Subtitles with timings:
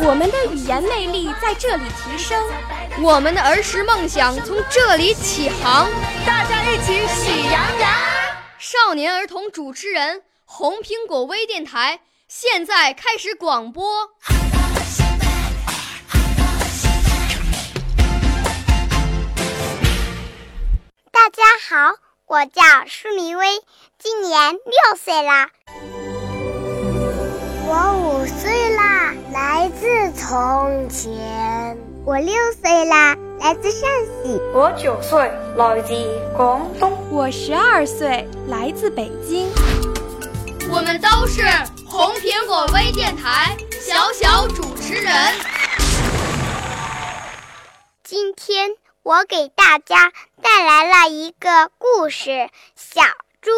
[0.00, 2.42] 我们的语言魅力在这里提升，
[3.02, 5.88] 我们的儿时梦想从这里起航。
[6.24, 7.92] 大家一起喜羊羊。
[8.58, 14.10] 少年儿童主持人，红苹果微电台现在开始广播。
[21.10, 21.94] 大家好，
[22.26, 23.60] 我叫舒明威，
[23.98, 25.50] 今年六岁啦。
[30.28, 31.78] 从前。
[32.04, 33.88] 我六岁啦，来自陕
[34.22, 34.38] 西。
[34.52, 35.18] 我九岁，
[35.56, 35.94] 来自
[36.36, 36.92] 广东。
[37.10, 39.48] 我十二岁，来自北京。
[40.70, 41.40] 我们都是
[41.88, 45.14] 红苹果微电台小小主持人。
[48.04, 52.28] 今天我给大家带来了一个故事
[52.76, 53.00] 《小
[53.40, 53.50] 猪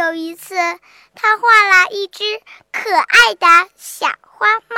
[0.00, 0.54] 有一次，
[1.14, 2.24] 他画了一只
[2.72, 4.76] 可爱的小花猫。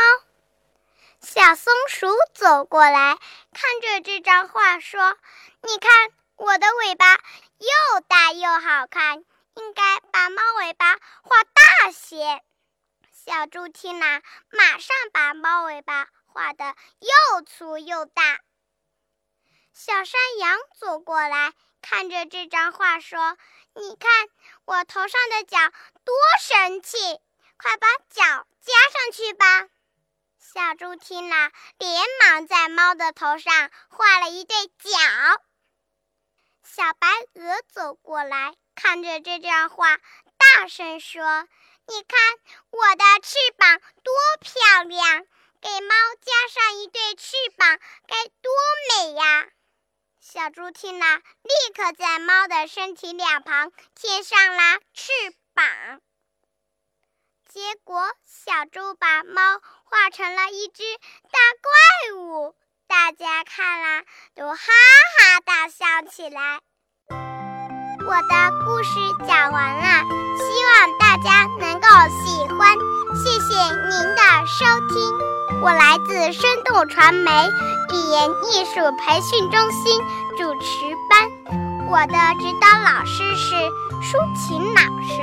[1.20, 3.16] 小松鼠走过来，
[3.52, 5.16] 看着这张画，说
[5.62, 12.42] ：“你看，我的尾巴又大又好看，应该把猫尾巴画大些。”
[13.14, 18.40] 小猪听了，马上把猫尾巴画得又粗又大。
[19.74, 23.36] 小山羊走过来，看着这张画，说
[23.74, 24.28] ：“你看
[24.64, 25.58] 我头上的角
[26.04, 26.98] 多神气，
[27.56, 29.68] 快把角加上去吧。”
[30.38, 34.90] 小猪听了，连忙在猫的头上画了一对角。
[36.62, 39.96] 小白鹅走过来，看着这张画，
[40.36, 41.48] 大声说
[41.88, 42.20] ：“你看
[42.70, 45.26] 我的翅膀多漂亮，
[45.60, 48.52] 给猫加上一对翅膀，该多
[48.90, 49.48] 美呀！”
[50.24, 55.10] 小猪听了，立刻在猫的身体两旁贴上了翅
[55.52, 56.00] 膀。
[57.48, 59.42] 结果，小猪把猫
[59.82, 62.54] 画成了一只大怪物，
[62.86, 64.04] 大家看了
[64.36, 66.60] 都哈哈大笑起来。
[68.06, 68.92] 我的故事
[69.26, 70.04] 讲完了，
[70.38, 71.86] 希望大家能够
[72.24, 72.74] 喜欢，
[73.14, 74.96] 谢谢您的收听。
[75.60, 77.30] 我来自生动传媒
[77.92, 80.00] 语言艺术培训中心
[80.38, 81.28] 主持班，
[81.90, 83.54] 我的指导老师是
[84.00, 85.20] 舒琴老师。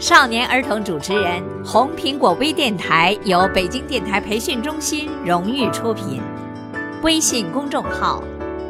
[0.00, 6.20] 少年儿童主持人，红苹果微电台由北京电台培训中心荣誉出品，
[7.04, 8.24] 微信公众号：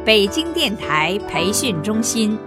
[0.05, 2.39] 北京电台培训中心。